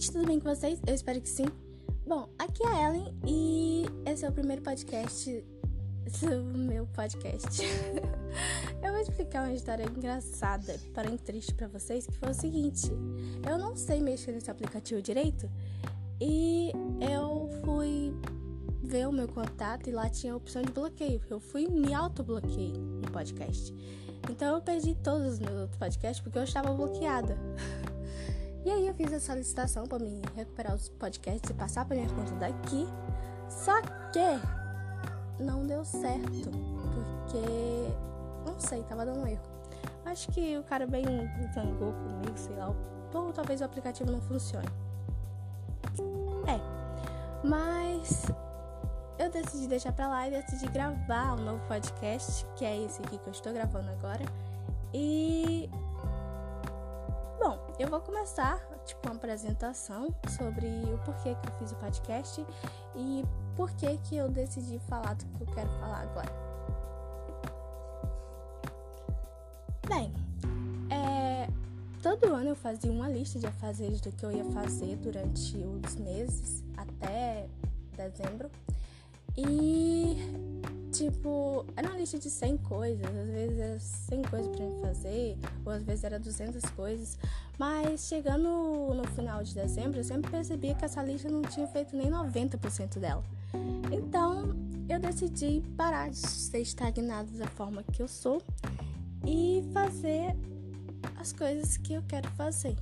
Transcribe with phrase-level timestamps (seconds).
[0.00, 0.80] gente, tudo bem com vocês?
[0.86, 1.44] Eu espero que sim.
[2.06, 5.44] Bom, aqui é a Ellen e esse é o primeiro podcast
[6.22, 7.60] do meu podcast.
[8.82, 12.90] eu vou explicar uma história engraçada, porém triste para vocês, que foi o seguinte:
[13.46, 15.50] eu não sei mexer nesse aplicativo direito
[16.18, 18.14] e eu fui
[18.82, 21.20] ver o meu contato e lá tinha a opção de bloqueio.
[21.28, 23.74] Eu fui me auto-bloqueei no podcast.
[24.30, 27.36] Então eu perdi todos os meus outros podcasts porque eu estava bloqueada.
[28.64, 32.08] E aí eu fiz essa licitação para me recuperar os podcasts e passar para minha
[32.10, 32.86] conta daqui.
[33.48, 33.80] Só
[34.12, 36.50] que não deu certo,
[36.94, 37.94] porque
[38.46, 39.42] não sei, tava dando erro.
[40.04, 41.04] Acho que o cara bem
[41.54, 42.74] zangou comigo, sei lá,
[43.14, 44.68] ou talvez o aplicativo não funcione.
[46.46, 46.60] É.
[47.46, 48.26] Mas
[49.18, 53.18] eu decidi deixar pra lá e decidi gravar um novo podcast, que é esse aqui
[53.18, 54.24] que eu estou gravando agora.
[54.92, 55.70] E
[57.40, 62.46] Bom, eu vou começar, tipo, uma apresentação sobre o porquê que eu fiz o podcast
[62.94, 63.24] e
[63.56, 66.30] porquê que eu decidi falar do que eu quero falar agora.
[69.88, 70.12] Bem,
[70.90, 71.48] é,
[72.02, 75.96] todo ano eu fazia uma lista de afazeres do que eu ia fazer durante os
[75.96, 77.48] meses até
[77.96, 78.50] dezembro.
[79.34, 80.18] E
[81.04, 85.38] tipo, era uma lista de 100 coisas, às vezes era 100 coisas pra mim fazer,
[85.64, 87.18] ou às vezes era 200 coisas,
[87.58, 91.96] mas chegando no final de dezembro, eu sempre percebia que essa lista não tinha feito
[91.96, 93.24] nem 90% dela.
[93.90, 94.54] Então,
[94.90, 98.42] eu decidi parar de ser estagnado da forma que eu sou
[99.26, 100.36] e fazer
[101.18, 102.76] as coisas que eu quero fazer.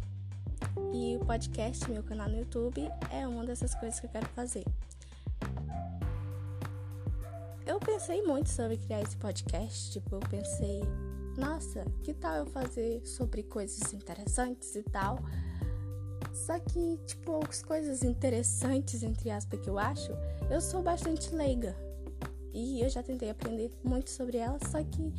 [0.92, 4.64] E o podcast, meu canal no YouTube, é uma dessas coisas que eu quero fazer
[7.68, 9.92] eu pensei muito sobre criar esse podcast.
[9.92, 10.80] Tipo, eu pensei,
[11.36, 15.18] nossa, que tal eu fazer sobre coisas interessantes e tal?
[16.32, 20.10] Só que, tipo, as coisas interessantes, entre aspas, que eu acho,
[20.50, 21.76] eu sou bastante leiga.
[22.54, 25.12] E eu já tentei aprender muito sobre elas, só que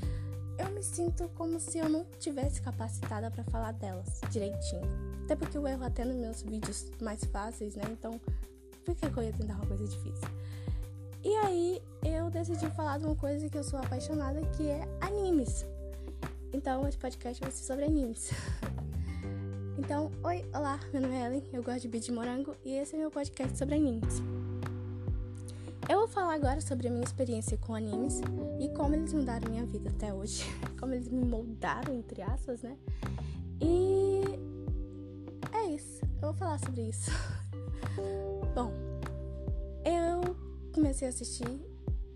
[0.57, 4.81] eu me sinto como se eu não tivesse capacitada para falar delas direitinho.
[5.23, 7.83] Até porque eu erro até nos meus vídeos mais fáceis, né?
[7.91, 8.19] Então,
[8.83, 10.27] por que eu ia tentar uma coisa difícil?
[11.23, 15.65] E aí eu decidi falar de uma coisa que eu sou apaixonada, que é animes.
[16.53, 18.31] Então esse podcast vai ser sobre animes.
[19.77, 22.95] Então, oi, olá, meu nome é Ellen, eu gosto de beat de morango e esse
[22.95, 24.21] é meu podcast sobre animes.
[25.89, 28.21] Eu vou falar agora sobre a minha experiência com animes
[28.59, 30.43] e como eles mudaram minha vida até hoje,
[30.77, 32.77] como eles me moldaram, entre aspas, né?
[33.61, 34.21] E
[35.53, 37.09] é isso, eu vou falar sobre isso.
[38.53, 38.73] Bom,
[39.85, 40.35] eu
[40.79, 41.61] comecei a assistir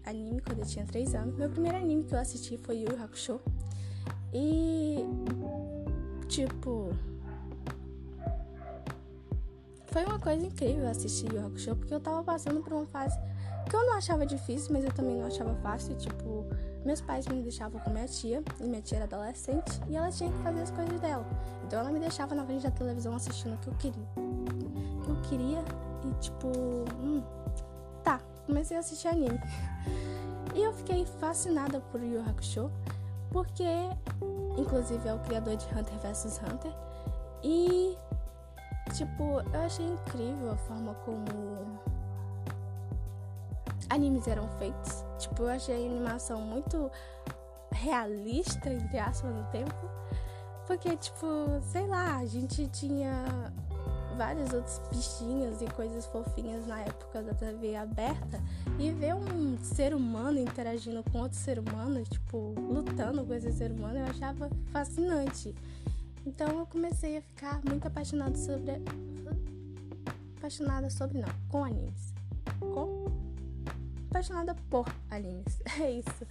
[0.05, 1.35] anime quando eu tinha 3 anos.
[1.35, 3.41] Meu primeiro anime que eu assisti foi Yu Yu Hakusho.
[4.33, 5.05] E
[6.29, 6.89] tipo
[9.87, 13.19] foi uma coisa incrível assistir Yu Hakusho porque eu tava passando por uma fase
[13.69, 16.45] que eu não achava difícil, mas eu também não achava fácil, tipo,
[16.83, 20.29] meus pais me deixavam com minha tia, e minha tia era adolescente, e ela tinha
[20.29, 21.25] que fazer as coisas dela.
[21.65, 24.07] Então ela me deixava na frente da televisão assistindo o que eu queria.
[24.17, 25.63] O que eu queria
[26.05, 26.49] e tipo,
[27.01, 27.23] hum,
[28.45, 29.39] comecei a assistir anime.
[30.55, 32.71] E eu fiquei fascinada por Yu Hakusho,
[33.31, 33.65] porque,
[34.57, 36.71] inclusive, é o criador de Hunter vs Hunter.
[37.43, 37.97] E,
[38.93, 41.81] tipo, eu achei incrível a forma como
[43.89, 45.03] animes eram feitos.
[45.17, 46.91] Tipo, eu achei a animação muito
[47.71, 49.89] realista, entre aspas, no tempo.
[50.67, 51.27] Porque, tipo,
[51.61, 53.51] sei lá, a gente tinha
[54.13, 58.41] vários outros bichinhos e coisas fofinhas na época da TV aberta
[58.79, 63.71] e ver um ser humano interagindo com outro ser humano, tipo, lutando com esse ser
[63.71, 65.53] humano, eu achava fascinante.
[66.25, 68.71] Então eu comecei a ficar muito apaixonada sobre
[70.37, 72.13] apaixonada sobre não, com animes.
[72.59, 73.05] Com
[74.09, 75.61] apaixonada por animes.
[75.79, 76.27] É isso.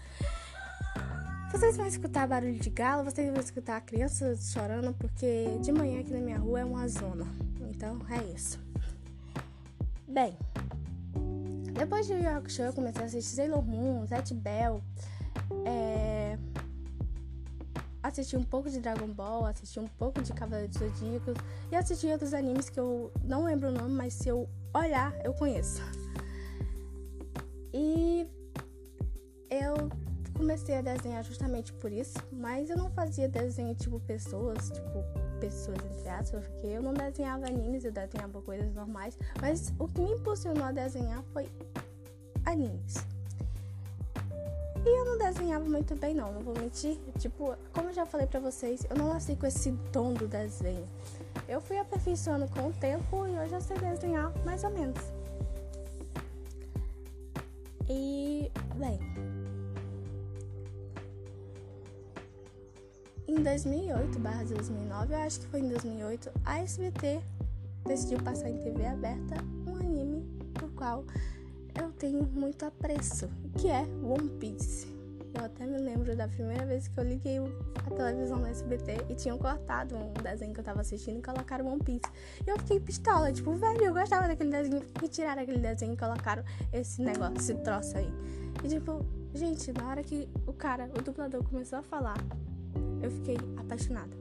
[1.50, 6.10] Vocês vão escutar barulho de galo, vocês vão escutar crianças chorando, porque de manhã aqui
[6.10, 7.26] na minha rua é uma zona.
[7.82, 8.60] Então é isso.
[10.06, 10.38] Bem,
[11.72, 14.80] depois de Yu Show eu comecei a assistir Sailor Moon, Zet Bell,
[15.66, 16.38] é...
[18.00, 21.34] assisti um pouco de Dragon Ball, assisti um pouco de Cavaleiros Zodíacos
[21.72, 25.34] e assisti outros animes que eu não lembro o nome, mas se eu olhar eu
[25.34, 25.82] conheço.
[27.74, 28.28] E
[29.50, 29.74] eu
[30.34, 35.78] comecei a desenhar justamente por isso, mas eu não fazia desenho tipo pessoas, tipo pessoas
[35.84, 40.12] entre aspas, porque eu não desenhava animes, eu desenhava coisas normais, mas o que me
[40.12, 41.48] impulsionou a desenhar foi
[42.46, 43.04] animes.
[44.84, 46.98] E eu não desenhava muito bem, não, não vou mentir.
[47.18, 50.88] Tipo, como eu já falei pra vocês, eu não nasci com esse dom do desenho.
[51.48, 54.98] Eu fui aperfeiçoando com o tempo e hoje eu sei desenhar mais ou menos.
[57.88, 58.98] E, bem.
[63.32, 67.18] Em 2008 barra 2009, eu acho que foi em 2008, a SBT
[67.86, 69.36] decidiu passar em TV aberta
[69.66, 71.02] um anime por qual
[71.80, 74.86] eu tenho muito apreço, que é One Piece.
[75.32, 77.38] Eu até me lembro da primeira vez que eu liguei
[77.86, 81.66] a televisão no SBT e tinham cortado um desenho que eu tava assistindo e colocaram
[81.66, 82.04] One Piece.
[82.46, 85.96] E eu fiquei pistola, tipo, velho, eu gostava daquele desenho e tiraram aquele desenho e
[85.96, 88.12] colocaram esse negócio, esse troço aí.
[88.62, 92.18] E tipo, gente, na hora que o cara, o dublador começou a falar,
[93.02, 94.16] eu fiquei apaixonada.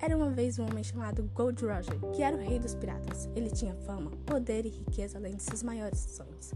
[0.00, 3.28] Era uma vez um homem chamado Gold Roger, que era o rei dos piratas.
[3.34, 6.52] Ele tinha fama, poder e riqueza além de seus maiores sonhos.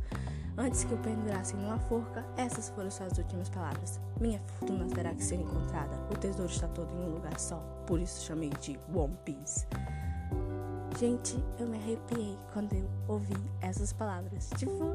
[0.61, 4.01] Antes que o pendurassem numa forca, essas foram suas últimas palavras.
[4.21, 5.97] Minha fortuna terá que ser encontrada.
[6.13, 7.59] O tesouro está todo em um lugar só.
[7.87, 9.67] Por isso chamei de One Piece.
[10.99, 14.51] Gente, eu me arrepiei quando eu ouvi essas palavras.
[14.57, 14.95] Tipo,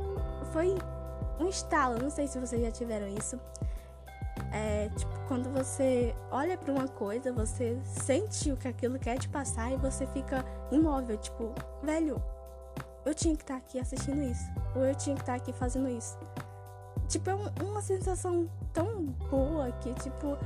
[0.51, 0.75] foi
[1.39, 1.97] um estalo.
[1.97, 3.39] Não sei se vocês já tiveram isso.
[4.51, 9.29] É, tipo, quando você olha para uma coisa, você sente o que aquilo quer te
[9.29, 12.21] passar e você fica imóvel, tipo, velho,
[13.05, 14.45] eu tinha que estar tá aqui assistindo isso,
[14.75, 16.17] ou eu tinha que estar tá aqui fazendo isso.
[17.07, 20.37] Tipo, é um, uma sensação tão boa que, tipo,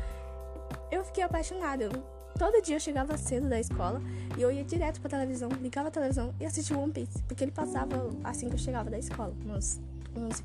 [0.92, 1.90] eu fiquei apaixonada.
[2.38, 4.00] Todo dia eu chegava cedo da escola
[4.38, 7.51] e eu ia direto pra televisão, ligava a televisão e assistia One Piece, porque ele
[7.51, 9.80] passava assim que eu chegava da escola, uns
[10.16, 10.44] 11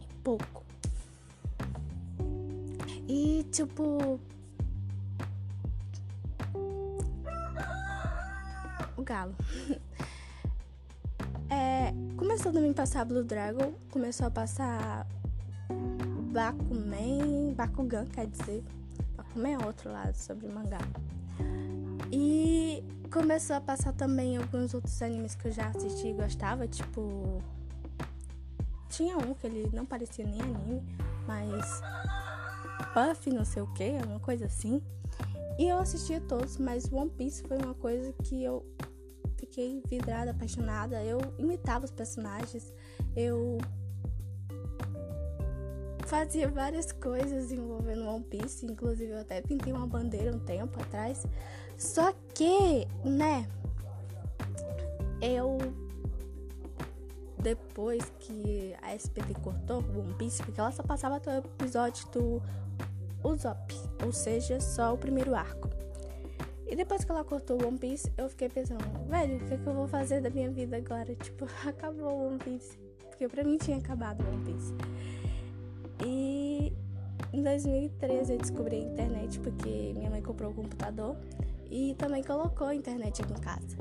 [0.00, 0.65] e pouco.
[3.16, 4.20] E tipo.
[8.94, 9.34] O galo.
[11.48, 15.06] é, começou a me passar Blue Dragon, começou a passar
[16.30, 18.62] Bakuman, Bakugan, quer dizer.
[19.16, 20.80] Bakuman é outro lado sobre mangá.
[22.12, 27.42] E começou a passar também alguns outros animes que eu já assisti e gostava, tipo.
[28.90, 30.82] Tinha um que ele não parecia nem anime,
[31.26, 31.82] mas
[32.92, 34.82] Puff, não sei o que, uma coisa assim.
[35.58, 38.64] E eu assistia todos, mas One Piece foi uma coisa que eu
[39.36, 41.02] fiquei vidrada, apaixonada.
[41.02, 42.72] Eu imitava os personagens,
[43.14, 43.58] eu
[46.06, 51.26] fazia várias coisas envolvendo One Piece, inclusive eu até pintei uma bandeira um tempo atrás.
[51.78, 53.46] Só que, né,
[55.20, 55.58] eu
[57.46, 62.04] depois que a SPT cortou o One Piece, porque ela só passava até o episódio
[62.10, 62.42] do
[63.22, 63.72] Usopp,
[64.04, 65.70] ou seja, só o primeiro arco.
[66.66, 69.58] E depois que ela cortou o One Piece, eu fiquei pensando, velho, o que, é
[69.58, 71.14] que eu vou fazer da minha vida agora?
[71.22, 72.76] Tipo, acabou o One Piece.
[73.10, 74.74] Porque pra mim tinha acabado o One Piece.
[76.04, 76.72] E
[77.32, 81.16] em 2013 eu descobri a internet porque minha mãe comprou o um computador
[81.70, 83.76] e também colocou a internet aqui em casa.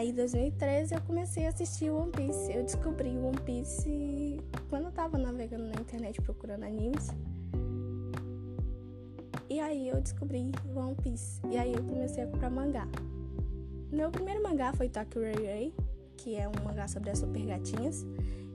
[0.00, 2.50] Aí, em 2013, eu comecei a assistir One Piece.
[2.50, 7.08] Eu descobri One Piece quando eu tava navegando na internet procurando animes.
[9.50, 11.42] E aí eu descobri One Piece.
[11.50, 12.88] E aí eu comecei a comprar mangá.
[13.92, 15.74] Meu primeiro mangá foi Ray,
[16.16, 18.06] que é um mangá sobre as super gatinhas.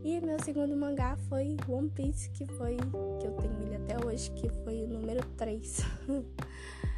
[0.04, 2.76] E meu segundo mangá foi One Piece, que foi
[3.20, 5.78] que eu tenho ele até hoje, que foi o número 3.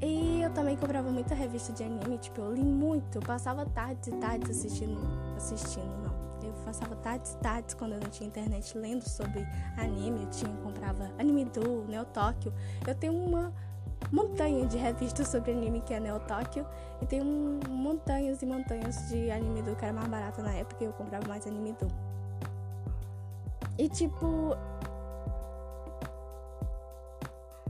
[0.00, 4.06] E eu também comprava muita revista de anime, tipo, eu li muito, eu passava tardes
[4.08, 5.00] e tardes assistindo,
[5.36, 6.46] assistindo, não.
[6.46, 9.44] Eu passava tardes e tardes quando eu não tinha internet lendo sobre
[9.76, 12.52] anime, eu tinha, comprava Anime Do, Neo Tóquio.
[12.86, 13.52] Eu tenho uma
[14.12, 16.64] montanha de revistas sobre anime que é Neo Tóquio
[17.02, 17.24] e tenho
[17.68, 21.26] montanhas e montanhas de anime do que era mais barato na época e eu comprava
[21.26, 21.88] mais anime do.
[23.76, 24.56] E tipo,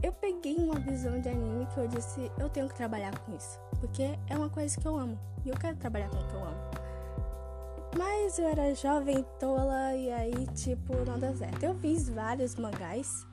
[0.09, 3.59] eu peguei uma visão de anime que eu disse, eu tenho que trabalhar com isso.
[3.79, 5.19] Porque é uma coisa que eu amo.
[5.45, 6.57] E eu quero trabalhar com o que eu amo.
[7.95, 11.63] Mas eu era jovem, tola, e aí, tipo, não deu certo.
[11.63, 13.27] Eu fiz vários mangás.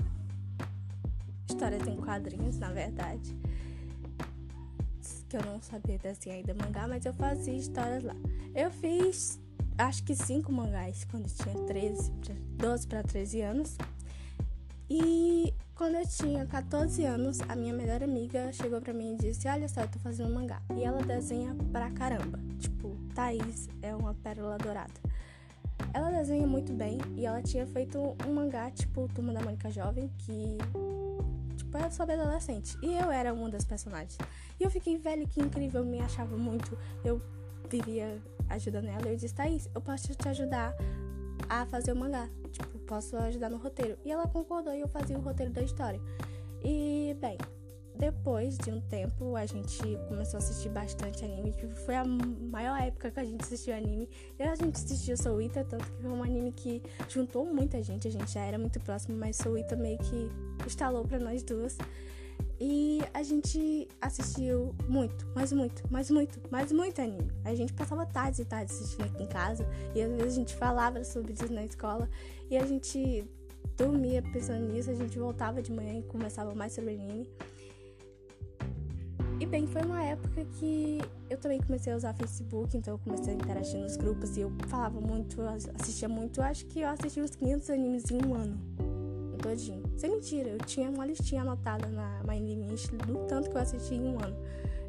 [1.49, 3.35] Histórias em quadrinhos, na verdade.
[5.31, 8.15] Que eu não sabia desenhar ainda mangá, mas eu fazia histórias lá.
[8.55, 9.41] Eu fiz,
[9.79, 12.13] acho que cinco mangás quando tinha 13,
[12.59, 13.79] 12 para 13 anos.
[14.89, 19.49] E quando eu tinha 14 anos, a minha melhor amiga chegou pra mim e disse:
[19.49, 20.63] Olha só, eu tô fazendo um mangá.
[20.77, 22.39] E ela desenha pra caramba.
[22.59, 24.95] Tipo, Thaís é uma pérola dourada.
[25.93, 30.11] Ela desenha muito bem e ela tinha feito um mangá, tipo, Turma da Mônica Jovem,
[30.19, 30.57] que.
[31.57, 32.79] Tipo, era sobre adolescente.
[32.81, 34.17] E eu era uma das personagens.
[34.61, 36.79] E eu fiquei velho, que incrível, me achava muito.
[37.05, 37.21] Eu
[37.69, 39.09] vivia ajudando ela.
[39.09, 40.75] Eu disse: Thaís, eu posso te ajudar
[41.49, 42.29] a fazer o mangá.
[42.59, 43.99] Tipo, posso ajudar no roteiro.
[44.05, 46.01] E ela concordou e eu fazia o roteiro da história.
[46.63, 47.39] E, bem,
[47.99, 51.53] depois de um tempo, a gente começou a assistir bastante anime.
[51.53, 54.09] Tipo, foi a maior época que a gente assistiu anime.
[54.39, 58.07] E a gente assistiu Soul Eater, tanto que foi um anime que juntou muita gente.
[58.07, 60.31] A gente já era muito próximo, mas Soul Eater meio que
[60.67, 61.79] instalou pra nós duas.
[62.59, 67.31] E a gente assistiu muito, mais muito, mais muito, mais muito anime.
[67.45, 69.69] A gente passava tardes e tardes assistindo aqui em casa.
[69.95, 72.09] E às vezes a gente falava sobre isso na escola.
[72.51, 73.29] E a gente
[73.77, 74.91] dormia pensando nisso.
[74.91, 77.29] A gente voltava de manhã e conversava mais sobre anime.
[79.39, 80.99] E bem, foi uma época que
[81.29, 84.53] eu também comecei a usar Facebook, então eu comecei a interagir nos grupos e eu
[84.67, 85.43] falava muito,
[85.79, 86.41] assistia muito.
[86.41, 88.59] Acho que eu assisti uns 500 animes em um ano,
[89.47, 89.83] todinho.
[89.97, 92.67] Sem mentira, eu tinha uma listinha anotada na My Anime
[93.07, 94.37] do tanto que eu assisti em um ano.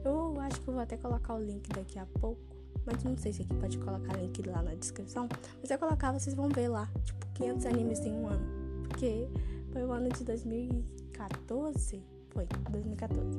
[0.03, 2.41] Eu acho que eu vou até colocar o link daqui a pouco,
[2.85, 5.27] mas não sei se aqui pode colocar link lá na descrição.
[5.59, 8.45] Mas se eu colocar, vocês vão ver lá, tipo, 500 animes em um ano.
[8.87, 9.27] Porque
[9.71, 13.37] foi o ano de 2014, foi, 2014.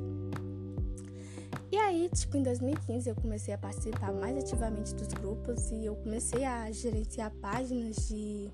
[1.71, 5.95] E aí, tipo, em 2015 eu comecei a participar mais ativamente dos grupos e eu
[5.95, 8.49] comecei a gerenciar páginas de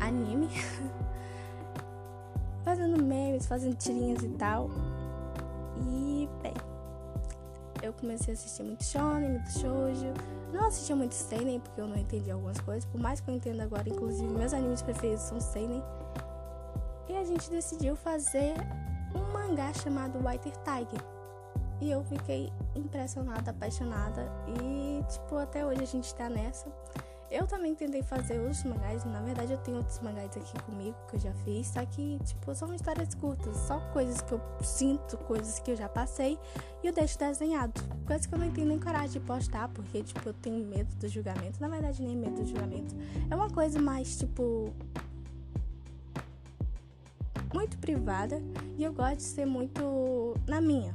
[0.00, 0.48] anime,
[2.64, 4.70] fazendo memes, fazendo tirinhas e tal.
[5.86, 6.54] E, bem,
[7.82, 10.12] eu comecei a assistir muito shonen, muito shoujo.
[10.52, 13.62] Não assistia muito seinen porque eu não entendi algumas coisas, por mais que eu entenda
[13.64, 15.82] agora, inclusive meus animes preferidos são seinen.
[17.08, 18.54] E a gente decidiu fazer
[19.14, 21.02] um mangá chamado White Tiger
[21.82, 24.30] e eu fiquei impressionada, apaixonada.
[24.46, 26.68] E, tipo, até hoje a gente tá nessa.
[27.32, 29.06] Eu também tentei fazer outros mangás.
[29.06, 31.66] Na verdade, eu tenho outros mangás aqui comigo que eu já fiz.
[31.68, 33.56] Só que, tipo, são histórias curtas.
[33.56, 36.38] Só coisas que eu sinto, coisas que eu já passei.
[36.82, 37.80] E eu deixo desenhado.
[38.06, 39.68] Coisas que eu não tenho nem coragem de postar.
[39.68, 41.58] Porque, tipo, eu tenho medo do julgamento.
[41.58, 42.94] Na verdade, nem medo do julgamento.
[43.30, 44.70] É uma coisa mais, tipo.
[47.54, 48.42] Muito privada.
[48.76, 50.92] E eu gosto de ser muito na minha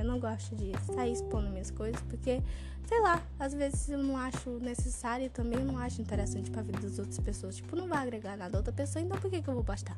[0.00, 2.42] eu não gosto de sair expondo minhas coisas porque,
[2.88, 6.80] sei lá, às vezes eu não acho necessário e também não acho interessante pra vida
[6.80, 7.56] das outras pessoas.
[7.56, 9.96] Tipo, não vai agregar nada a outra pessoa, então por que, que eu vou postar?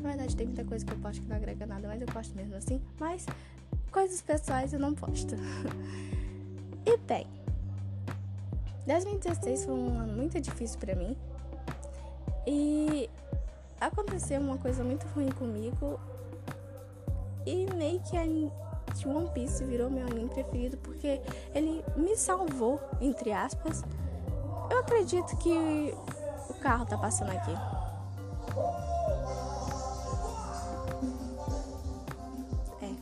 [0.00, 2.36] Na verdade, tem muita coisa que eu posto que não agrega nada, mas eu posto
[2.36, 2.80] mesmo assim.
[3.00, 3.26] Mas
[3.90, 5.34] coisas pessoais eu não posto.
[6.86, 7.26] e bem,
[8.86, 11.16] 2016 foi um ano muito difícil para mim.
[12.46, 13.10] E
[13.80, 15.98] aconteceu uma coisa muito ruim comigo.
[17.46, 18.16] E meio que
[18.94, 21.20] que One Piece virou meu anime preferido porque
[21.54, 23.84] ele me salvou, entre aspas.
[24.70, 25.94] Eu acredito que
[26.48, 27.52] o carro tá passando aqui.
[32.82, 32.94] É.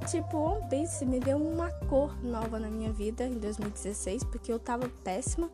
[0.06, 4.58] tipo, One Piece me deu uma cor nova na minha vida em 2016, porque eu
[4.58, 5.50] tava péssima.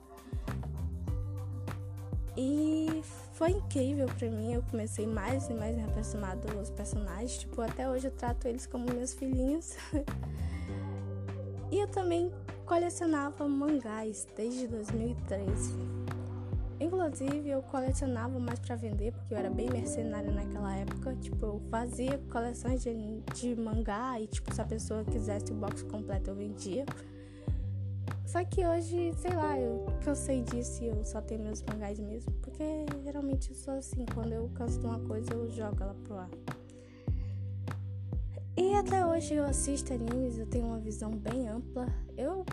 [2.37, 3.03] E
[3.35, 4.55] foi incrível para mim.
[4.55, 7.39] Eu comecei mais e mais me aproximar dos personagens.
[7.39, 9.77] Tipo, até hoje eu trato eles como meus filhinhos.
[11.71, 12.33] e eu também
[12.65, 15.75] colecionava mangás desde 2013.
[16.81, 21.15] Inclusive, eu colecionava mais para vender, porque eu era bem mercenária naquela época.
[21.17, 25.83] Tipo, eu fazia coleções de, de mangá e, tipo, se a pessoa quisesse o box
[25.83, 26.85] completo, eu vendia.
[28.35, 32.33] Só que hoje, sei lá, eu cansei disso e eu só tenho meus mangás mesmo.
[32.43, 32.65] Porque
[33.05, 36.31] geralmente eu sou assim, quando eu canso de uma coisa, eu jogo ela pro ar.
[38.57, 41.87] E até hoje eu assisto animes, eu tenho uma visão bem ampla.
[42.17, 42.45] Eu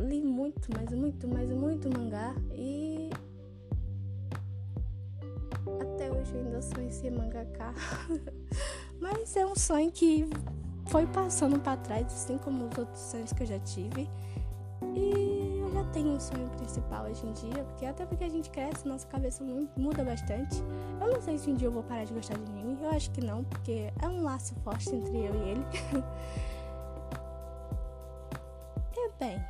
[0.00, 3.08] li muito, mas muito, mas muito mangá e
[5.94, 7.72] até hoje eu ainda sonho em ser mangaka.
[9.00, 10.28] mas é um sonho que
[10.88, 14.10] foi passando para trás, assim como os outros sonhos que eu já tive.
[14.94, 15.27] E
[15.98, 19.42] tenho um sonho principal hoje em dia, porque até porque a gente cresce, nossa cabeça
[19.76, 20.62] muda bastante.
[21.00, 23.10] Eu não sei se um dia eu vou parar de gostar de anime, eu acho
[23.10, 25.66] que não, porque é um laço forte entre eu e ele.
[28.96, 29.44] e bem,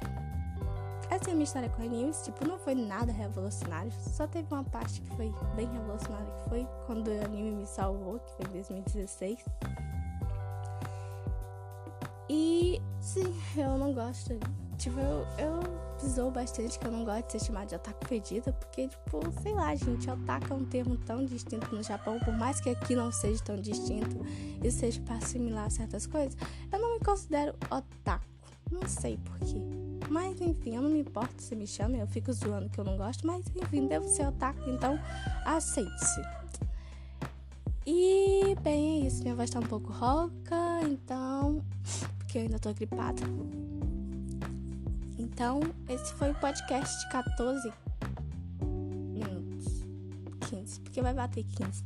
[1.11, 4.65] essa é a minha história com animes, tipo, não foi nada revolucionário, só teve uma
[4.65, 8.53] parte que foi bem revolucionária, que foi quando o anime me salvou, que foi em
[8.53, 9.45] 2016.
[12.31, 14.39] E sim, eu não gosto
[14.79, 15.61] Tipo, eu, eu
[16.01, 19.53] pisou bastante que eu não gosto de ser chamada de otaku perdida, porque, tipo, sei
[19.53, 23.11] lá, gente, otaku é um termo tão distinto no Japão, por mais que aqui não
[23.11, 24.25] seja tão distinto
[24.63, 26.37] e seja para assimilar certas coisas,
[26.73, 28.25] eu não me considero otaku.
[28.71, 29.61] Não sei porquê.
[30.09, 32.97] Mas enfim, eu não me importo se me chamam, eu fico zoando que eu não
[32.97, 34.99] gosto, mas enfim, devo ser otaku, então
[35.45, 36.23] aceite-se.
[37.91, 39.23] E bem, é isso.
[39.23, 41.65] Minha voz tá um pouco rouca, então.
[42.19, 43.23] Porque eu ainda tô gripada.
[45.39, 47.73] Então, esse foi o podcast 14
[48.61, 49.85] minutos.
[50.51, 51.85] 15, porque vai bater 15.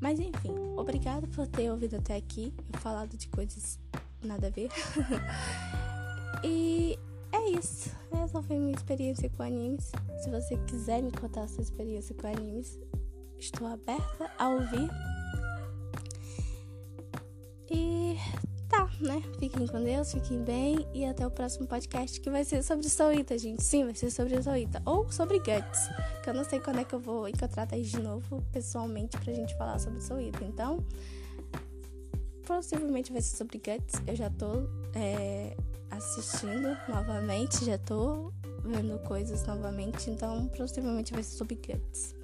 [0.00, 2.52] Mas enfim, obrigado por ter ouvido até aqui.
[2.72, 3.78] Eu falado de coisas
[4.24, 4.70] nada a ver.
[6.42, 6.98] e
[7.30, 7.92] é isso.
[8.10, 9.92] Essa foi minha experiência com animes.
[10.24, 12.76] Se você quiser me contar a sua experiência com animes,
[13.38, 14.90] estou aberta a ouvir
[19.00, 19.22] né?
[19.38, 23.36] Fiquem com Deus, fiquem bem e até o próximo podcast que vai ser sobre Soita,
[23.38, 23.62] gente.
[23.62, 25.88] Sim, vai ser sobre Soita ou sobre Guts,
[26.22, 29.32] que eu não sei quando é que eu vou encontrar Thaís de novo pessoalmente pra
[29.32, 30.44] gente falar sobre Soita.
[30.44, 30.84] Então,
[32.46, 34.00] possivelmente vai ser sobre Guts.
[34.06, 35.56] Eu já tô é,
[35.90, 38.32] assistindo novamente, já tô
[38.64, 42.14] vendo coisas novamente, então possivelmente vai ser sobre Guts.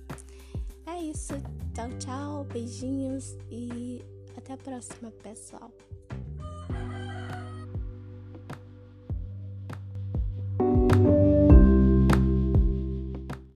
[0.86, 1.34] É isso.
[1.74, 4.04] Tchau, tchau, beijinhos e
[4.36, 5.70] até a próxima, pessoal.